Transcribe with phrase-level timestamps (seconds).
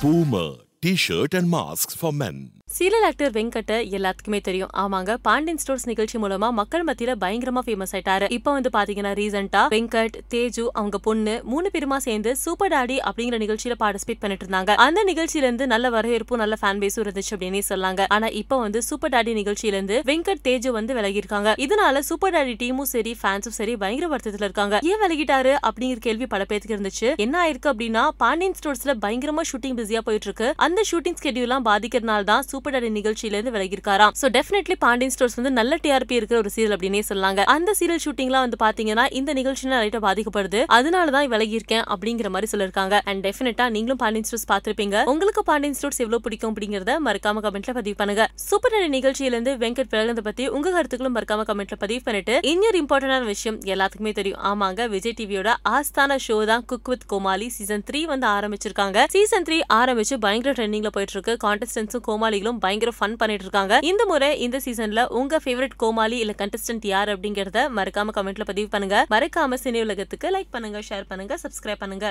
[0.00, 2.59] Boomer T-shirt and masks for men.
[2.74, 4.70] Serial actor Venkata எல்லாத்துக்குமே தெரியும்.
[4.82, 8.26] ஆமாங்க பாண்டியன் ஸ்டோர்ஸ் நிகழ்ச்சி மூலமா மக்கள் மத்தியில பயங்கரமா ஃபேமஸ் ஆயிட்டாரு.
[8.36, 13.76] இப்போ வந்து பாத்தீங்கன்னா ரீசெண்டா வெங்கட் தேஜு அவங்க பொண்ணு மூணு பேருமா சேர்ந்து சூப்பர் டாடி அப்படிங்கிற நிகழ்ச்சியில
[13.82, 14.74] பார்ட்டிசிபேட் பண்ணிட்டு இருந்தாங்க.
[14.86, 18.04] அந்த நிகழ்ச்சியில இருந்து நல்ல வரவேற்பும் நல்ல ஃபேன் பேஸும் இருந்துச்சு அப்படின்னு சொல்லாங்க.
[18.16, 22.54] ஆனா இப்போ வந்து சூப்பர் டாடி நிகழ்ச்சியில இருந்து வெங்கட் தேஜு வந்து விலகி இருக்காங்க இதனால சூப்பர் டாடி
[22.62, 24.80] டீமும் சரி ஃபேன்ஸும் சரி பயங்கர வருத்தத்துல இருக்காங்க.
[24.92, 27.10] ஏன் விலகிட்டாரு அப்படிங்கிற கேள்வி பல பேருக்கு இருந்துச்சு.
[27.26, 30.50] என்ன ஆயிருக்கு அப்படின்னா பாண்டியன் ஸ்டோர்ஸ்ல பயங்கரமா ஷூட்டிங் பிஸியா போயிட்டு இருக்கு.
[30.68, 35.50] அந்த ஷூட்டிங் ஸ்கெடியூலாம் பாதிக்கிறதுனால தான் சூப்பர் டாடி நிகழ்ச்சியில இருந்து விலகிருக்காராம் சோ டெஃபினெட்லி பாண்டியன் ஸ்டோர்ஸ் வந்து
[35.58, 37.40] நல்ல டிஆர்பி இருக்கிற ஒரு சீரியல் அப்படின்னே சொல்லாங்க.
[37.52, 40.60] அந்த சீரியல் ஷூட்டிங்லாம் வந்து பாத்தீங்கன்னா இந்த நிகழ்ச்சியில லைட்டா பாதிக்கப்படுது.
[40.76, 46.00] அதனாலதான் விலகி இருக்கேன் அப்படிங்கிற மாதிரி சொல்லிருக்காங்க அண்ட் டெஃபினட்டா நீங்களும் பாண்டியன் ஸ்டோர்ஸ் பாத்திருப்பீங்க உங்களுக்கு பாண்டியன் ஸ்டோர்ஸ்
[46.04, 48.26] எவ்வளவு பிடிக்கும் அப்படிங்கறத மறக்காம கமெண்ட்ல பதிவு பண்ணுங்க.
[48.48, 53.30] சூப்பர் டாடி நிகழ்ச்சியில இருந்து வெங்கட் விலகினதை பத்தி உங்க கருத்துக்களும் மறக்காம கமெண்ட்ல பதிவு பண்ணிட்டு இன்னொரு இம்பார்ட்டன்டான
[53.32, 54.42] விஷயம் எல்லாத்துக்குமே தெரியும்.
[54.50, 58.98] ஆமாங்க விஜய் டிவியோட ஆஸ்தான ஷோ தான் cook with Comali season three வந்து ஆரம்பிச்சிருக்காங்க.
[59.16, 61.34] சீசன் த்ரீ ஆரம்பிச்சு பயங்கர ட்ரெண்டிங்ல போயிட்டு இருக்கு.
[61.46, 66.86] கான்டெஸ்டன்ஸும் கோமாளிகளும் பயங்கர ஃபன் பண்ணிட்டு இருக்காங்க இந்த முறை இந்த சீசன்ல உங்க ஃபேவரட் கோமாளி இல்ல கண்டஸ்டன்ட்
[66.94, 68.98] யார் அப்படிங்கறத மறக்காம கமெண்ட்ல பதிவு பண்ணுங்க.
[69.14, 72.06] மறக்காம சினி உலகத்துக்கு லைக் பண்ணுங்க ஷேர் பண்ணுங்க சப்ஸ்கிரைப் பண்ணுங்க.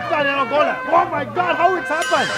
[0.00, 2.30] தடுத்தாரு கோல oh my God how it's happen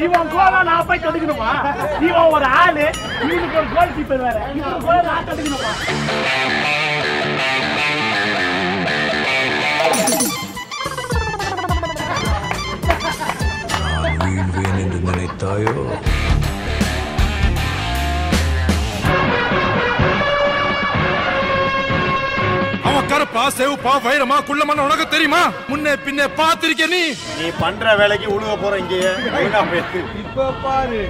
[0.00, 1.50] இவன் கோலா நான் போய் தடுக்கணுமா
[2.00, 2.86] இவன் ஒரு ஆளு
[3.24, 5.72] இவனுக்கு ஒரு கோல் கீப்பர் வேற இவன் கோல நான் தடுக்கணுமா
[14.95, 15.75] என்று நினைத்தாயோ?
[22.83, 25.41] அவன் கருப்பா செவப்பா வைரமா குள்ளமான உனக்கு தெரியுமா?
[25.67, 27.03] முன்னே பின்னே பார்த்திருக்க நீ.
[27.39, 28.75] நீ பண்ற வேலைக்கு உழுக போற
[29.71, 30.03] போயிரு.
[30.23, 31.01] இப்ப பாரு.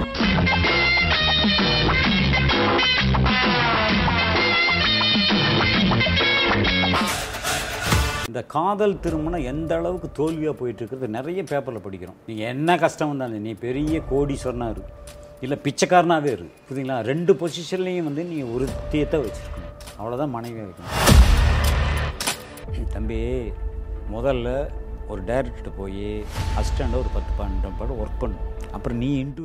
[8.36, 12.18] இந்த காதல் திருமணம் எந்த அளவுக்கு தோல்வியாக போயிட்டு இருக்கிறது நிறைய பேப்பரில் படிக்கிறோம்.
[12.28, 14.82] நீங்கள் என்ன கஷ்டம் வந்தாலும் நீ பெரிய கோடீஸ்வரனாக இரு
[15.44, 16.46] இல்லை பிச்சைக்காரனாகவே இரு.
[16.66, 16.98] புரியுதுங்களா?
[17.10, 19.72] ரெண்டு பொசிஷன்லேயும் வந்து நீ ஒரு தீயத்தை வச்சுருக்கணும்.
[19.98, 20.92] அவ்வளோதான் மனைவியாக வைக்கணும்.
[22.96, 23.20] தம்பி
[24.16, 24.48] முதல்ல
[25.12, 26.06] ஒரு டைரக்டர்கிட்ட போய்
[26.58, 28.44] அசிஸ்டண்ட்டாக ஒரு பத்து பன்னெண்டு பாடம் ஒர்க் பண்ணும்
[28.76, 29.42] அப்புறம் நீ இன்டு